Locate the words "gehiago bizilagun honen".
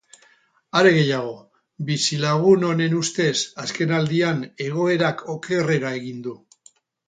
0.95-2.97